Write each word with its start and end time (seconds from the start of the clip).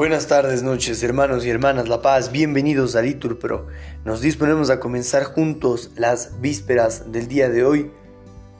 Buenas 0.00 0.28
tardes, 0.28 0.62
noches, 0.62 1.02
hermanos 1.02 1.44
y 1.44 1.50
hermanas 1.50 1.86
La 1.86 2.00
Paz, 2.00 2.32
bienvenidos 2.32 2.96
a 2.96 3.02
Litur 3.02 3.38
Pro. 3.38 3.66
Nos 4.02 4.22
disponemos 4.22 4.70
a 4.70 4.80
comenzar 4.80 5.24
juntos 5.24 5.90
las 5.94 6.40
vísperas 6.40 7.12
del 7.12 7.28
día 7.28 7.50
de 7.50 7.64
hoy, 7.64 7.90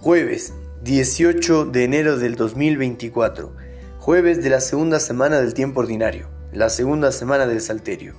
jueves 0.00 0.52
18 0.82 1.64
de 1.64 1.84
enero 1.84 2.18
del 2.18 2.36
2024, 2.36 3.56
jueves 4.00 4.42
de 4.42 4.50
la 4.50 4.60
segunda 4.60 5.00
semana 5.00 5.40
del 5.40 5.54
tiempo 5.54 5.80
ordinario, 5.80 6.28
la 6.52 6.68
segunda 6.68 7.10
semana 7.10 7.46
del 7.46 7.62
Salterio. 7.62 8.16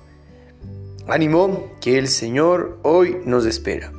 Ánimo 1.06 1.70
que 1.80 1.98
el 1.98 2.08
Señor 2.08 2.80
hoy 2.82 3.18
nos 3.24 3.46
espera. 3.46 3.92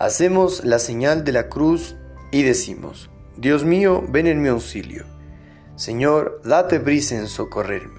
Hacemos 0.00 0.64
la 0.64 0.80
señal 0.80 1.22
de 1.22 1.30
la 1.30 1.48
cruz 1.48 1.94
y 2.32 2.42
decimos, 2.42 3.10
Dios 3.36 3.64
mío, 3.64 4.02
ven 4.08 4.26
en 4.26 4.42
mi 4.42 4.48
auxilio. 4.48 5.04
Señor, 5.76 6.40
date 6.44 6.80
prisa 6.80 7.14
en 7.14 7.28
socorrerme. 7.28 7.97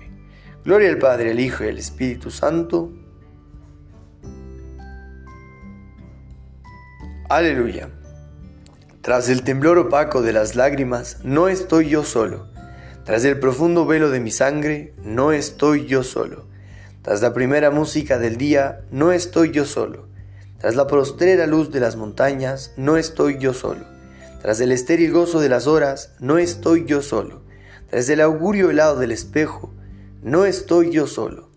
Gloria 0.66 0.90
al 0.90 0.98
Padre, 0.98 1.32
al 1.32 1.40
Hijo 1.40 1.64
y 1.64 1.70
al 1.70 1.78
Espíritu 1.78 2.32
Santo. 2.32 2.92
Aleluya. 7.30 7.90
Tras 9.02 9.30
el 9.30 9.44
temblor 9.44 9.78
opaco 9.78 10.22
de 10.22 10.34
las 10.34 10.56
lágrimas, 10.56 11.20
no 11.24 11.48
estoy 11.48 11.88
yo 11.88 12.04
solo. 12.04 12.48
Tras 13.06 13.24
el 13.24 13.40
profundo 13.40 13.86
velo 13.86 14.10
de 14.10 14.20
mi 14.20 14.32
sangre, 14.32 14.94
no 15.02 15.32
estoy 15.32 15.86
yo 15.86 16.04
solo. 16.04 16.46
Tras 17.04 17.22
la 17.22 17.34
primera 17.34 17.72
música 17.72 18.20
del 18.20 18.36
día, 18.36 18.82
no 18.92 19.14
estoy 19.14 19.52
yo 19.52 19.64
solo. 19.64 20.10
Tras 20.60 20.76
la 20.76 20.88
prostrera 20.88 21.48
luz 21.48 21.72
de 21.72 21.80
las 21.80 21.96
montañas, 21.96 22.74
no 22.76 22.98
estoy 22.98 23.38
yo 23.40 23.54
solo. 23.54 23.86
Tras 24.42 24.60
el 24.60 24.74
estéril 24.74 25.14
gozo 25.14 25.40
de 25.40 25.48
las 25.48 25.68
horas, 25.68 26.12
no 26.20 26.38
estoy 26.38 26.86
yo 26.86 27.02
solo. 27.02 27.44
Tras 27.90 28.10
el 28.10 28.20
augurio 28.20 28.70
helado 28.70 28.98
del 29.00 29.14
espejo, 29.14 29.74
no 30.22 30.46
estoy 30.46 30.92
yo 30.92 31.08
solo, 31.08 31.50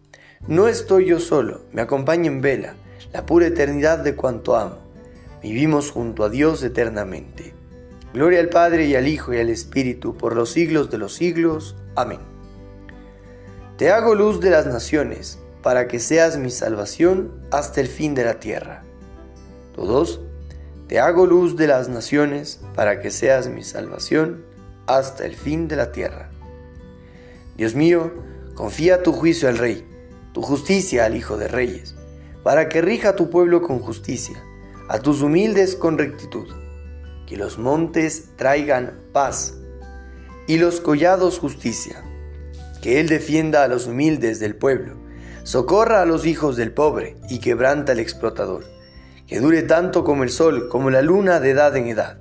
no 0.46 0.68
estoy 0.68 1.06
yo 1.06 1.20
solo, 1.20 1.62
me 1.72 1.82
acompaña 1.82 2.28
en 2.28 2.40
vela 2.40 2.74
la 3.12 3.26
pura 3.26 3.46
eternidad 3.46 3.98
de 3.98 4.16
cuanto 4.16 4.56
amo. 4.56 4.78
Vivimos 5.42 5.90
junto 5.90 6.24
a 6.24 6.30
Dios 6.30 6.62
eternamente. 6.62 7.54
Gloria 8.14 8.40
al 8.40 8.48
Padre 8.48 8.86
y 8.86 8.94
al 8.94 9.08
Hijo 9.08 9.34
y 9.34 9.38
al 9.38 9.50
Espíritu 9.50 10.16
por 10.16 10.36
los 10.36 10.50
siglos 10.50 10.90
de 10.90 10.98
los 10.98 11.14
siglos. 11.14 11.76
Amén. 11.96 12.20
Te 13.76 13.90
hago 13.90 14.14
luz 14.14 14.40
de 14.40 14.50
las 14.50 14.66
naciones, 14.66 15.38
para 15.62 15.88
que 15.88 15.98
seas 15.98 16.38
mi 16.38 16.50
salvación 16.50 17.32
hasta 17.50 17.80
el 17.80 17.86
fin 17.86 18.14
de 18.14 18.24
la 18.24 18.40
tierra. 18.40 18.84
Todos, 19.74 20.20
te 20.88 21.00
hago 21.00 21.26
luz 21.26 21.56
de 21.56 21.66
las 21.66 21.88
naciones, 21.88 22.60
para 22.74 23.00
que 23.00 23.10
seas 23.10 23.48
mi 23.48 23.62
salvación 23.62 24.44
hasta 24.86 25.24
el 25.24 25.34
fin 25.34 25.68
de 25.68 25.76
la 25.76 25.92
tierra. 25.92 26.30
Dios 27.56 27.74
mío, 27.74 28.12
Confía 28.62 29.02
tu 29.02 29.12
juicio 29.12 29.48
al 29.48 29.58
Rey, 29.58 29.84
tu 30.32 30.40
justicia 30.40 31.04
al 31.04 31.16
Hijo 31.16 31.36
de 31.36 31.48
Reyes, 31.48 31.96
para 32.44 32.68
que 32.68 32.80
rija 32.80 33.16
tu 33.16 33.28
pueblo 33.28 33.60
con 33.60 33.80
justicia, 33.80 34.40
a 34.88 35.00
tus 35.00 35.20
humildes 35.20 35.74
con 35.74 35.98
rectitud. 35.98 36.46
Que 37.26 37.36
los 37.36 37.58
montes 37.58 38.28
traigan 38.36 39.00
paz 39.12 39.54
y 40.46 40.58
los 40.58 40.80
collados 40.80 41.40
justicia. 41.40 42.04
Que 42.80 43.00
Él 43.00 43.08
defienda 43.08 43.64
a 43.64 43.68
los 43.68 43.88
humildes 43.88 44.38
del 44.38 44.54
pueblo, 44.54 44.94
socorra 45.42 46.00
a 46.00 46.06
los 46.06 46.24
hijos 46.24 46.54
del 46.56 46.70
pobre 46.70 47.16
y 47.28 47.40
quebranta 47.40 47.90
al 47.90 47.98
explotador. 47.98 48.64
Que 49.26 49.40
dure 49.40 49.62
tanto 49.62 50.04
como 50.04 50.22
el 50.22 50.30
sol, 50.30 50.68
como 50.68 50.88
la 50.88 51.02
luna 51.02 51.40
de 51.40 51.50
edad 51.50 51.76
en 51.76 51.88
edad. 51.88 52.20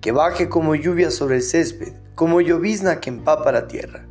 Que 0.00 0.12
baje 0.12 0.48
como 0.48 0.76
lluvia 0.76 1.10
sobre 1.10 1.34
el 1.34 1.42
césped, 1.42 1.94
como 2.14 2.40
llovizna 2.40 3.00
que 3.00 3.10
empapa 3.10 3.50
la 3.50 3.66
tierra 3.66 4.06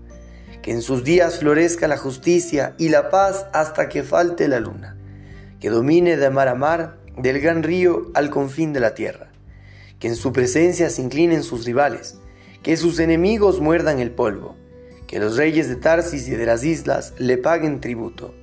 que 0.70 0.76
en 0.76 0.84
sus 0.84 1.04
días 1.04 1.40
florezca 1.40 1.88
la 1.88 1.98
justicia 1.98 2.76
y 2.78 2.90
la 2.90 3.10
paz 3.10 3.48
hasta 3.54 3.90
que 3.90 4.04
falte 4.04 4.48
la 4.48 4.60
luna, 4.60 4.96
que 5.60 5.72
domine 5.72 6.16
de 6.16 6.30
mar 6.30 6.48
a 6.48 6.54
mar, 6.54 7.00
del 7.18 7.40
gran 7.40 7.64
río 7.64 8.12
al 8.14 8.30
confín 8.30 8.72
de 8.72 8.80
la 8.80 8.94
tierra, 8.94 9.32
que 9.98 10.10
en 10.10 10.16
su 10.16 10.32
presencia 10.32 10.92
se 10.92 11.02
inclinen 11.02 11.42
sus 11.42 11.66
rivales, 11.66 12.20
que 12.62 12.78
sus 12.78 13.00
enemigos 13.00 13.60
muerdan 13.60 13.98
el 13.98 14.12
polvo, 14.12 14.58
que 15.08 15.18
los 15.18 15.38
reyes 15.38 15.70
de 15.70 15.76
Tarsis 15.76 16.28
y 16.28 16.36
de 16.36 16.46
las 16.46 16.64
islas 16.64 17.16
le 17.18 17.40
paguen 17.40 17.82
tributo, 17.82 18.36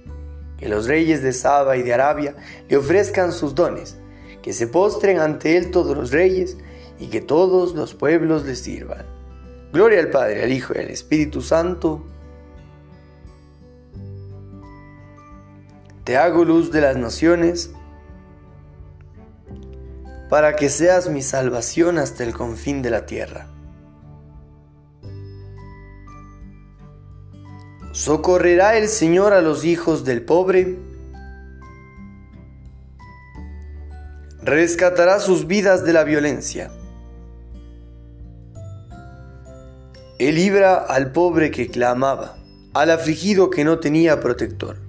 que 0.59 0.69
los 0.69 0.89
reyes 0.89 1.23
de 1.23 1.33
Saba 1.33 1.77
y 1.77 1.85
de 1.85 1.95
Arabia 1.95 2.35
le 2.69 2.77
ofrezcan 2.77 3.31
sus 3.31 3.55
dones, 3.55 3.99
que 4.43 4.53
se 4.53 4.67
postren 4.67 5.21
ante 5.21 5.57
él 5.57 5.71
todos 5.71 5.97
los 5.97 6.11
reyes 6.11 6.57
y 6.99 7.07
que 7.07 7.21
todos 7.21 7.77
los 7.77 7.95
pueblos 7.95 8.45
le 8.45 8.57
sirvan 8.57 9.15
Gloria 9.77 10.01
al 10.01 10.09
Padre, 10.09 10.43
al 10.43 10.53
Hijo 10.53 10.73
y 10.75 10.79
al 10.79 10.89
Espíritu 10.89 11.43
Santo. 11.43 12.03
Te 16.07 16.17
hago 16.17 16.45
luz 16.45 16.71
de 16.71 16.81
las 16.81 16.97
naciones 16.97 17.73
para 20.31 20.55
que 20.55 20.69
seas 20.69 21.11
mi 21.11 21.21
salvación 21.21 21.99
hasta 21.99 22.23
el 22.23 22.33
confín 22.33 22.81
de 22.81 22.91
la 22.91 23.07
tierra. 23.07 23.49
Socorrerá 27.91 28.77
el 28.77 28.87
Señor 28.89 29.33
a 29.33 29.41
los 29.41 29.65
hijos 29.65 30.05
del 30.05 30.23
pobre, 30.23 30.79
rescatará 34.43 35.19
sus 35.19 35.49
vidas 35.49 35.85
de 35.85 35.93
la 35.93 36.05
violencia 36.05 36.71
Él 40.19 40.37
libra 40.37 40.77
al 40.77 41.11
pobre 41.11 41.51
que 41.51 41.69
clamaba, 41.69 42.37
al 42.73 42.91
afligido 42.91 43.51
que 43.51 43.65
no 43.65 43.81
tenía 43.81 44.21
protector. 44.21 44.86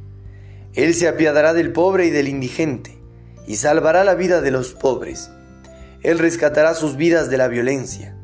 Él 0.78 0.94
se 0.94 1.10
apiadará 1.10 1.54
del 1.54 1.74
pobre 1.74 2.06
y 2.06 2.10
del 2.10 2.30
indigente, 2.30 2.98
y 3.46 3.58
salvará 3.58 4.06
la 4.06 4.16
vida 4.16 4.40
de 4.40 4.52
los 4.52 4.74
pobres. 4.74 5.30
Él 6.04 6.20
rescatará 6.20 6.74
sus 6.74 6.96
vidas 6.96 7.30
de 7.30 7.38
la 7.38 7.50
violencia. 7.50 8.16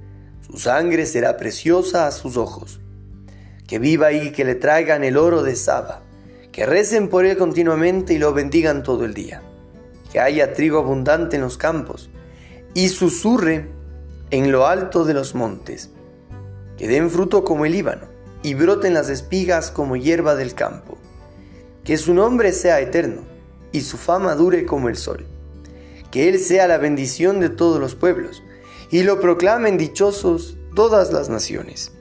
Su 0.48 0.58
sangre 0.58 1.06
será 1.06 1.36
preciosa 1.36 2.08
a 2.08 2.12
sus 2.12 2.38
ojos. 2.38 2.80
Que 3.68 3.80
viva 3.80 4.14
y 4.14 4.32
que 4.32 4.46
le 4.46 4.56
traigan 4.56 5.04
el 5.04 5.18
oro 5.18 5.44
de 5.44 5.58
Saba, 5.58 6.04
que 6.54 6.66
recen 6.66 7.10
por 7.10 7.26
él 7.26 7.36
continuamente 7.36 8.14
y 8.14 8.20
lo 8.20 8.34
bendigan 8.34 8.84
todo 8.84 9.04
el 9.04 9.14
día. 9.14 9.42
Que 10.14 10.22
haya 10.22 10.54
trigo 10.54 10.78
abundante 10.78 11.36
en 11.36 11.42
los 11.42 11.58
campos, 11.58 12.10
y 12.74 12.88
susurre 12.88 13.68
en 14.30 14.52
lo 14.54 14.68
alto 14.68 15.04
de 15.04 15.14
los 15.14 15.36
montes 15.36 15.90
que 16.78 16.88
den 16.88 17.10
fruto 17.10 17.44
como 17.44 17.66
el 17.66 17.72
Líbano, 17.72 18.08
y 18.42 18.56
broten 18.56 18.94
las 18.94 19.10
espigas 19.10 19.72
como 19.72 19.96
hierba 19.96 20.36
del 20.36 20.54
campo. 20.54 20.98
Que 21.84 21.98
su 21.98 22.14
nombre 22.14 22.52
sea 22.54 22.80
eterno, 22.80 23.22
y 23.72 23.82
su 23.82 23.98
fama 23.98 24.36
dure 24.36 24.66
como 24.66 24.90
el 24.90 24.96
sol. 24.96 25.26
Que 26.12 26.30
Él 26.30 26.40
sea 26.40 26.68
la 26.68 26.78
bendición 26.78 27.40
de 27.40 27.50
todos 27.50 27.80
los 27.80 27.96
pueblos, 27.96 28.44
y 28.92 29.04
lo 29.04 29.20
proclamen 29.20 29.78
dichosos 29.78 30.58
todas 30.76 31.12
las 31.12 31.30
naciones. 31.30 31.92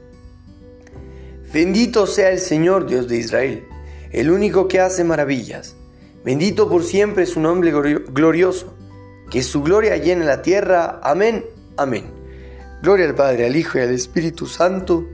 Bendito 1.53 2.07
sea 2.07 2.31
el 2.31 2.39
Señor 2.39 2.87
Dios 2.87 3.09
de 3.09 3.19
Israel, 3.19 3.65
el 4.11 4.31
único 4.31 4.69
que 4.69 4.81
hace 4.81 5.05
maravillas. 5.05 5.77
Bendito 6.25 6.69
por 6.69 6.85
siempre 6.85 7.27
su 7.27 7.41
nombre 7.41 7.73
glorioso. 7.73 8.75
Que 9.31 9.43
su 9.43 9.63
gloria 9.63 9.97
llene 9.97 10.25
la 10.25 10.43
tierra. 10.43 11.01
Amén. 11.03 11.45
Amén. 11.77 12.05
Gloria 12.83 13.07
al 13.07 13.15
Padre, 13.15 13.47
al 13.47 13.57
Hijo 13.57 13.79
y 13.79 13.83
al 13.83 13.91
Espíritu 13.91 14.47
Santo. 14.47 15.05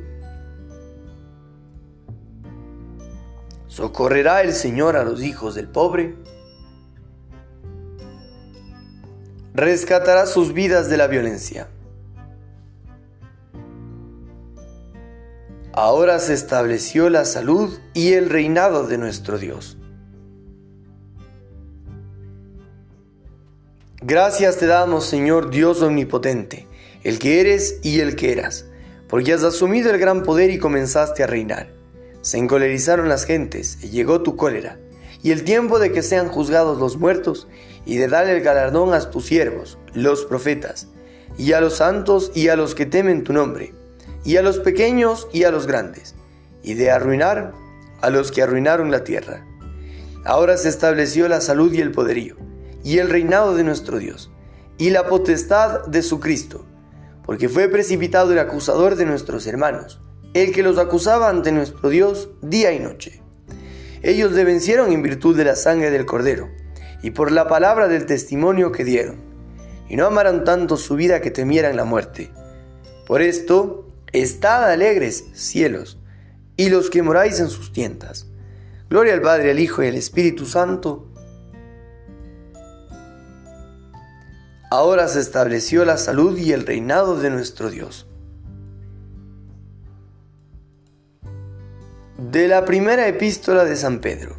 Socorrerá 3.78 4.42
el 4.42 4.54
Señor 4.54 4.96
a 4.96 5.04
los 5.04 5.22
hijos 5.22 5.54
del 5.54 5.68
pobre. 5.68 6.16
Rescatará 9.54 10.26
sus 10.26 10.52
vidas 10.52 10.90
de 10.90 10.96
la 10.96 11.06
violencia. 11.06 11.68
Ahora 15.72 16.18
se 16.18 16.34
estableció 16.34 17.08
la 17.08 17.24
salud 17.24 17.78
y 17.94 18.14
el 18.14 18.30
reinado 18.30 18.88
de 18.88 18.98
nuestro 18.98 19.38
Dios. 19.38 19.78
Gracias 24.00 24.56
te 24.56 24.66
damos, 24.66 25.06
Señor 25.06 25.50
Dios 25.50 25.82
Omnipotente 25.82 26.66
el 27.04 27.20
que 27.20 27.40
eres 27.40 27.78
y 27.84 28.00
el 28.00 28.16
que 28.16 28.32
eras, 28.32 28.66
porque 29.08 29.32
has 29.32 29.44
asumido 29.44 29.92
el 29.92 29.98
gran 29.98 30.24
poder 30.24 30.50
y 30.50 30.58
comenzaste 30.58 31.22
a 31.22 31.28
reinar. 31.28 31.77
Se 32.28 32.36
encolerizaron 32.36 33.08
las 33.08 33.24
gentes 33.24 33.78
y 33.82 33.88
llegó 33.88 34.20
tu 34.20 34.36
cólera, 34.36 34.78
y 35.22 35.30
el 35.30 35.44
tiempo 35.44 35.78
de 35.78 35.92
que 35.92 36.02
sean 36.02 36.28
juzgados 36.28 36.76
los 36.76 36.98
muertos 36.98 37.48
y 37.86 37.96
de 37.96 38.06
darle 38.06 38.36
el 38.36 38.42
galardón 38.42 38.92
a 38.92 39.00
tus 39.08 39.24
siervos, 39.24 39.78
los 39.94 40.26
profetas, 40.26 40.88
y 41.38 41.54
a 41.54 41.62
los 41.62 41.76
santos 41.76 42.30
y 42.34 42.48
a 42.48 42.56
los 42.56 42.74
que 42.74 42.84
temen 42.84 43.24
tu 43.24 43.32
nombre, 43.32 43.72
y 44.26 44.36
a 44.36 44.42
los 44.42 44.58
pequeños 44.58 45.26
y 45.32 45.44
a 45.44 45.50
los 45.50 45.66
grandes, 45.66 46.16
y 46.62 46.74
de 46.74 46.90
arruinar 46.90 47.54
a 48.02 48.10
los 48.10 48.30
que 48.30 48.42
arruinaron 48.42 48.90
la 48.90 49.04
tierra. 49.04 49.46
Ahora 50.26 50.58
se 50.58 50.68
estableció 50.68 51.28
la 51.28 51.40
salud 51.40 51.72
y 51.72 51.80
el 51.80 51.92
poderío, 51.92 52.36
y 52.84 52.98
el 52.98 53.08
reinado 53.08 53.56
de 53.56 53.64
nuestro 53.64 53.98
Dios, 53.98 54.30
y 54.76 54.90
la 54.90 55.06
potestad 55.06 55.86
de 55.86 56.02
su 56.02 56.20
Cristo 56.20 56.66
porque 57.24 57.50
fue 57.50 57.68
precipitado 57.68 58.32
el 58.32 58.38
acusador 58.38 58.96
de 58.96 59.04
nuestros 59.04 59.46
hermanos, 59.46 60.00
el 60.42 60.52
que 60.52 60.62
los 60.62 60.78
acusaba 60.78 61.28
ante 61.28 61.52
nuestro 61.52 61.88
Dios 61.88 62.30
día 62.42 62.72
y 62.72 62.78
noche. 62.78 63.22
Ellos 64.02 64.32
le 64.32 64.44
vencieron 64.44 64.92
en 64.92 65.02
virtud 65.02 65.36
de 65.36 65.44
la 65.44 65.56
sangre 65.56 65.90
del 65.90 66.06
Cordero 66.06 66.48
y 67.02 67.10
por 67.10 67.32
la 67.32 67.48
palabra 67.48 67.88
del 67.88 68.06
testimonio 68.06 68.72
que 68.72 68.84
dieron, 68.84 69.16
y 69.88 69.96
no 69.96 70.06
amaron 70.06 70.44
tanto 70.44 70.76
su 70.76 70.96
vida 70.96 71.20
que 71.20 71.30
temieran 71.30 71.76
la 71.76 71.84
muerte. 71.84 72.30
Por 73.06 73.22
esto, 73.22 73.88
estad 74.12 74.70
alegres, 74.70 75.24
cielos, 75.34 75.98
y 76.56 76.68
los 76.70 76.90
que 76.90 77.02
moráis 77.02 77.40
en 77.40 77.48
sus 77.48 77.72
tiendas. 77.72 78.26
Gloria 78.90 79.14
al 79.14 79.22
Padre, 79.22 79.50
al 79.50 79.60
Hijo 79.60 79.82
y 79.82 79.88
al 79.88 79.94
Espíritu 79.94 80.46
Santo. 80.46 81.06
Ahora 84.70 85.08
se 85.08 85.20
estableció 85.20 85.84
la 85.84 85.96
salud 85.96 86.36
y 86.36 86.52
el 86.52 86.66
reinado 86.66 87.18
de 87.18 87.30
nuestro 87.30 87.70
Dios. 87.70 88.06
De 92.18 92.48
la 92.48 92.64
primera 92.64 93.06
epístola 93.06 93.64
de 93.64 93.76
San 93.76 94.00
Pedro. 94.00 94.34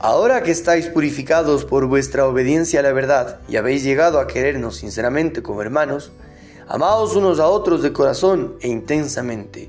Ahora 0.00 0.42
que 0.42 0.50
estáis 0.50 0.88
purificados 0.88 1.64
por 1.64 1.86
vuestra 1.86 2.26
obediencia 2.26 2.80
a 2.80 2.82
la 2.82 2.92
verdad 2.92 3.38
y 3.48 3.54
habéis 3.54 3.84
llegado 3.84 4.18
a 4.18 4.26
querernos 4.26 4.74
sinceramente 4.74 5.40
como 5.40 5.62
hermanos, 5.62 6.10
amaos 6.66 7.14
unos 7.14 7.38
a 7.38 7.46
otros 7.46 7.80
de 7.80 7.92
corazón 7.92 8.56
e 8.60 8.66
intensamente. 8.66 9.68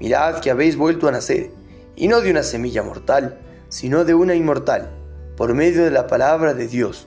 Mirad 0.00 0.40
que 0.40 0.50
habéis 0.50 0.76
vuelto 0.76 1.06
a 1.06 1.12
nacer, 1.12 1.52
y 1.94 2.08
no 2.08 2.20
de 2.20 2.32
una 2.32 2.42
semilla 2.42 2.82
mortal, 2.82 3.38
sino 3.68 4.04
de 4.04 4.14
una 4.14 4.34
inmortal, 4.34 4.90
por 5.36 5.54
medio 5.54 5.84
de 5.84 5.92
la 5.92 6.08
palabra 6.08 6.52
de 6.52 6.66
Dios, 6.66 7.06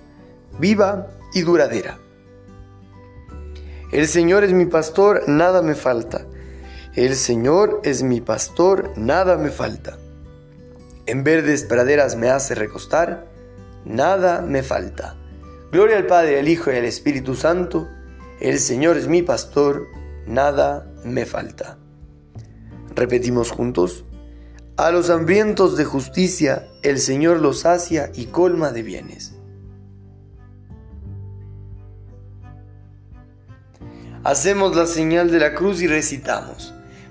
viva 0.57 1.07
y 1.33 1.41
duradera. 1.41 1.99
El 3.91 4.07
Señor 4.07 4.45
es 4.45 4.53
mi 4.53 4.67
pastor, 4.67 5.27
nada 5.27 5.61
me 5.61 5.75
falta. 5.75 6.25
El 6.97 7.15
Señor 7.15 7.79
es 7.83 8.01
mi 8.01 8.21
pastor, 8.21 8.91
nada 8.97 9.37
me 9.37 9.51
falta. 9.51 9.99
En 11.05 11.23
verdes 11.23 11.63
praderas 11.63 12.15
me 12.15 12.29
hace 12.29 12.55
recostar, 12.55 13.27
nada 13.85 14.41
me 14.41 14.63
falta. 14.63 15.15
Gloria 15.71 15.97
al 15.97 16.07
Padre, 16.07 16.39
al 16.39 16.47
Hijo 16.47 16.71
y 16.71 16.75
al 16.75 16.85
Espíritu 16.85 17.35
Santo. 17.35 17.87
El 18.39 18.57
Señor 18.57 18.97
es 18.97 19.07
mi 19.07 19.21
pastor, 19.21 19.85
nada 20.25 20.91
me 21.05 21.27
falta. 21.27 21.77
Repetimos 22.95 23.51
juntos. 23.51 24.03
A 24.75 24.89
los 24.89 25.11
hambrientos 25.11 25.77
de 25.77 25.85
justicia 25.85 26.67
el 26.81 26.97
Señor 26.97 27.41
los 27.41 27.59
sacia 27.59 28.11
y 28.15 28.25
colma 28.25 28.71
de 28.71 28.81
bienes. 28.81 29.35
Hacemos 34.23 34.75
la 34.75 34.87
señal 34.87 35.29
de 35.29 35.37
la 35.37 35.53
cruz 35.53 35.79
y 35.83 35.87
recitamos. 35.87 36.73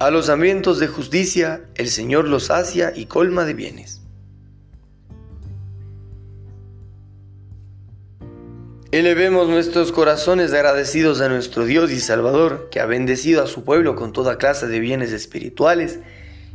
A 0.00 0.12
los 0.12 0.28
hambrientos 0.28 0.78
de 0.78 0.86
justicia 0.86 1.62
el 1.74 1.88
Señor 1.88 2.28
los 2.28 2.44
sacia 2.44 2.92
y 2.94 3.06
colma 3.06 3.44
de 3.44 3.54
bienes. 3.54 4.00
Elevemos 8.92 9.48
nuestros 9.48 9.90
corazones 9.90 10.52
agradecidos 10.52 11.20
a 11.20 11.28
nuestro 11.28 11.64
Dios 11.64 11.90
y 11.90 11.98
Salvador, 11.98 12.68
que 12.70 12.78
ha 12.78 12.86
bendecido 12.86 13.42
a 13.42 13.48
su 13.48 13.64
pueblo 13.64 13.96
con 13.96 14.12
toda 14.12 14.38
clase 14.38 14.68
de 14.68 14.78
bienes 14.78 15.10
espirituales, 15.10 15.98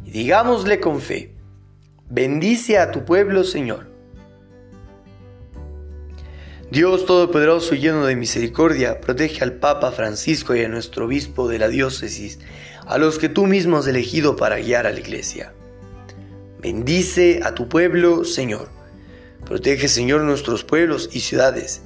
y 0.05 0.11
digámosle 0.11 0.79
con 0.79 1.01
fe, 1.01 1.35
bendice 2.09 2.79
a 2.79 2.91
tu 2.91 3.03
pueblo, 3.03 3.43
Señor. 3.43 3.91
Dios 6.71 7.05
Todopoderoso 7.05 7.75
y 7.75 7.81
lleno 7.81 8.05
de 8.05 8.15
misericordia, 8.15 8.99
protege 8.99 9.43
al 9.43 9.53
Papa 9.53 9.91
Francisco 9.91 10.55
y 10.55 10.63
a 10.63 10.69
nuestro 10.69 11.05
obispo 11.05 11.47
de 11.47 11.59
la 11.59 11.67
diócesis, 11.67 12.39
a 12.85 12.97
los 12.97 13.17
que 13.17 13.29
tú 13.29 13.45
mismo 13.45 13.77
has 13.77 13.87
elegido 13.87 14.35
para 14.35 14.57
guiar 14.57 14.87
a 14.87 14.91
la 14.91 14.99
iglesia. 14.99 15.53
Bendice 16.59 17.41
a 17.43 17.55
tu 17.55 17.67
pueblo, 17.67 18.23
Señor. 18.23 18.69
Protege, 19.45 19.87
Señor, 19.87 20.21
nuestros 20.21 20.63
pueblos 20.63 21.09
y 21.11 21.19
ciudades, 21.19 21.81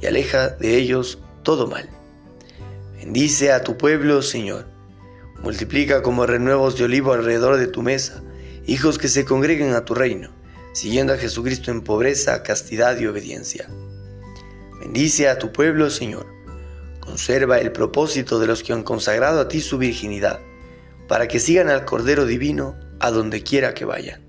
y 0.00 0.06
aleja 0.06 0.48
de 0.48 0.76
ellos 0.76 1.20
todo 1.42 1.66
mal. 1.66 1.88
Bendice 2.96 3.52
a 3.52 3.62
tu 3.62 3.76
pueblo, 3.76 4.22
Señor. 4.22 4.66
Multiplica 5.42 6.02
como 6.02 6.26
renuevos 6.26 6.76
de 6.76 6.84
olivo 6.84 7.12
alrededor 7.12 7.56
de 7.56 7.68
tu 7.68 7.82
mesa, 7.82 8.22
hijos 8.66 8.98
que 8.98 9.08
se 9.08 9.24
congreguen 9.24 9.74
a 9.74 9.84
tu 9.84 9.94
reino, 9.94 10.30
siguiendo 10.72 11.12
a 11.12 11.18
Jesucristo 11.18 11.70
en 11.70 11.82
pobreza, 11.82 12.42
castidad 12.42 12.98
y 12.98 13.06
obediencia. 13.06 13.68
Bendice 14.80 15.28
a 15.28 15.38
tu 15.38 15.52
pueblo, 15.52 15.88
Señor. 15.90 16.35
Conserva 17.06 17.60
el 17.60 17.70
propósito 17.70 18.40
de 18.40 18.48
los 18.48 18.64
que 18.64 18.72
han 18.72 18.82
consagrado 18.82 19.40
a 19.40 19.46
ti 19.46 19.60
su 19.60 19.78
virginidad, 19.78 20.40
para 21.06 21.28
que 21.28 21.38
sigan 21.38 21.70
al 21.70 21.84
Cordero 21.84 22.26
Divino 22.26 22.74
a 22.98 23.12
donde 23.12 23.44
quiera 23.44 23.74
que 23.74 23.84
vayan. 23.84 24.22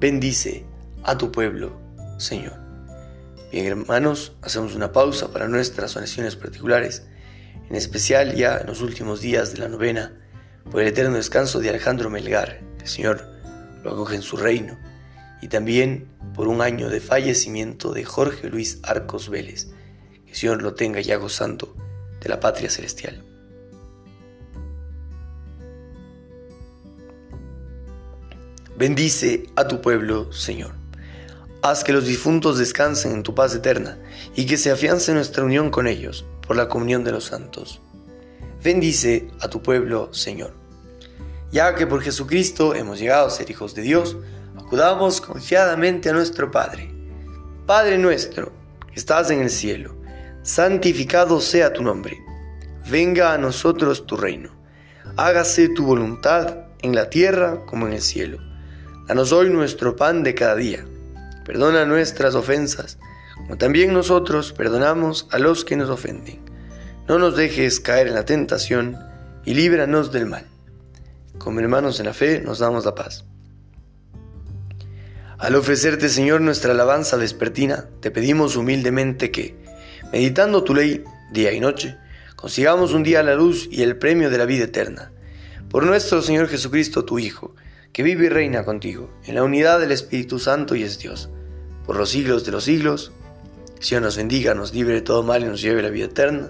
Bendice 0.00 0.64
a 1.02 1.18
tu 1.18 1.30
pueblo, 1.30 1.78
Señor. 2.16 2.54
Bien, 3.52 3.66
hermanos, 3.66 4.32
hacemos 4.40 4.74
una 4.74 4.92
pausa 4.92 5.30
para 5.30 5.46
nuestras 5.46 5.94
oraciones 5.94 6.36
particulares, 6.36 7.06
en 7.68 7.76
especial 7.76 8.34
ya 8.34 8.56
en 8.56 8.66
los 8.66 8.80
últimos 8.80 9.20
días 9.20 9.52
de 9.52 9.58
la 9.58 9.68
novena, 9.68 10.18
por 10.70 10.80
el 10.80 10.88
eterno 10.88 11.16
descanso 11.16 11.60
de 11.60 11.68
Alejandro 11.68 12.08
Melgar, 12.08 12.60
el 12.80 12.88
Señor 12.88 13.28
lo 13.82 13.92
acoge 13.92 14.16
en 14.16 14.22
su 14.22 14.38
reino, 14.38 14.78
y 15.42 15.48
también 15.48 16.08
por 16.34 16.48
un 16.48 16.62
año 16.62 16.88
de 16.88 17.00
fallecimiento 17.00 17.92
de 17.92 18.04
Jorge 18.04 18.48
Luis 18.48 18.80
Arcos 18.82 19.28
Vélez, 19.28 19.68
Señor 20.34 20.62
lo 20.62 20.74
tenga 20.74 21.00
ya 21.00 21.16
gozando 21.16 21.76
de 22.24 22.28
la 22.30 22.40
patria 22.40 22.68
celestial. 22.68 23.22
Bendice 28.76 29.46
a 29.54 29.68
tu 29.68 29.80
pueblo, 29.80 30.32
Señor. 30.32 30.72
Haz 31.62 31.84
que 31.84 31.92
los 31.92 32.06
difuntos 32.06 32.58
descansen 32.58 33.12
en 33.12 33.22
tu 33.22 33.34
paz 33.34 33.54
eterna 33.54 33.98
y 34.34 34.46
que 34.46 34.56
se 34.56 34.72
afiance 34.72 35.14
nuestra 35.14 35.44
unión 35.44 35.70
con 35.70 35.86
ellos 35.86 36.24
por 36.46 36.56
la 36.56 36.68
comunión 36.68 37.04
de 37.04 37.12
los 37.12 37.24
santos. 37.24 37.80
Bendice 38.62 39.28
a 39.40 39.48
tu 39.48 39.62
pueblo, 39.62 40.12
Señor. 40.12 40.52
Ya 41.52 41.74
que 41.74 41.86
por 41.86 42.02
Jesucristo 42.02 42.74
hemos 42.74 42.98
llegado 42.98 43.26
a 43.26 43.30
ser 43.30 43.48
hijos 43.50 43.74
de 43.74 43.82
Dios, 43.82 44.16
acudamos 44.56 45.20
confiadamente 45.20 46.10
a 46.10 46.14
nuestro 46.14 46.50
Padre. 46.50 46.90
Padre 47.66 47.96
nuestro, 47.96 48.52
que 48.92 48.98
estás 48.98 49.30
en 49.30 49.40
el 49.40 49.50
cielo, 49.50 49.94
santificado 50.44 51.40
sea 51.40 51.72
tu 51.72 51.82
nombre. 51.82 52.22
Venga 52.90 53.32
a 53.32 53.38
nosotros 53.38 54.06
tu 54.06 54.16
reino. 54.16 54.50
Hágase 55.16 55.70
tu 55.70 55.86
voluntad 55.86 56.66
en 56.82 56.94
la 56.94 57.08
tierra 57.08 57.64
como 57.64 57.86
en 57.86 57.94
el 57.94 58.02
cielo. 58.02 58.38
Danos 59.08 59.32
hoy 59.32 59.48
nuestro 59.48 59.96
pan 59.96 60.22
de 60.22 60.34
cada 60.34 60.54
día. 60.54 60.84
Perdona 61.46 61.86
nuestras 61.86 62.34
ofensas, 62.34 62.98
como 63.36 63.56
también 63.56 63.94
nosotros 63.94 64.52
perdonamos 64.52 65.28
a 65.30 65.38
los 65.38 65.64
que 65.64 65.76
nos 65.76 65.88
ofenden. 65.88 66.40
No 67.08 67.18
nos 67.18 67.36
dejes 67.36 67.80
caer 67.80 68.08
en 68.08 68.14
la 68.14 68.26
tentación 68.26 68.98
y 69.46 69.54
líbranos 69.54 70.12
del 70.12 70.26
mal. 70.26 70.46
Como 71.38 71.60
hermanos 71.60 72.00
en 72.00 72.06
la 72.06 72.14
fe 72.14 72.42
nos 72.42 72.58
damos 72.58 72.84
la 72.84 72.94
paz. 72.94 73.24
Al 75.38 75.54
ofrecerte, 75.56 76.10
Señor, 76.10 76.42
nuestra 76.42 76.72
alabanza 76.72 77.16
vespertina, 77.16 77.86
te 78.00 78.10
pedimos 78.10 78.56
humildemente 78.56 79.30
que, 79.30 79.63
meditando 80.14 80.62
tu 80.62 80.76
ley 80.76 81.02
día 81.32 81.50
y 81.50 81.58
noche, 81.58 81.96
consigamos 82.36 82.92
un 82.92 83.02
día 83.02 83.24
la 83.24 83.34
luz 83.34 83.68
y 83.68 83.82
el 83.82 83.96
premio 83.96 84.30
de 84.30 84.38
la 84.38 84.44
vida 84.44 84.66
eterna. 84.66 85.10
Por 85.68 85.84
nuestro 85.84 86.22
Señor 86.22 86.46
Jesucristo, 86.46 87.04
tu 87.04 87.18
Hijo, 87.18 87.56
que 87.92 88.04
vive 88.04 88.26
y 88.26 88.28
reina 88.28 88.64
contigo, 88.64 89.10
en 89.24 89.34
la 89.34 89.42
unidad 89.42 89.80
del 89.80 89.90
Espíritu 89.90 90.38
Santo 90.38 90.76
y 90.76 90.84
es 90.84 91.00
Dios, 91.00 91.30
por 91.84 91.96
los 91.96 92.10
siglos 92.10 92.44
de 92.44 92.52
los 92.52 92.62
siglos. 92.62 93.10
Señor 93.80 94.02
nos 94.02 94.16
bendiga, 94.16 94.54
nos 94.54 94.72
libre 94.72 94.94
de 94.94 95.02
todo 95.02 95.24
mal 95.24 95.42
y 95.42 95.46
nos 95.46 95.60
lleve 95.60 95.80
a 95.80 95.82
la 95.82 95.90
vida 95.90 96.04
eterna. 96.04 96.48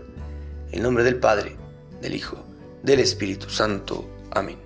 En 0.71 0.83
nombre 0.83 1.02
del 1.02 1.16
Padre, 1.16 1.56
del 2.02 2.14
Hijo, 2.14 2.44
del 2.83 3.00
Espíritu 3.00 3.49
Santo. 3.49 4.06
Amén. 4.30 4.63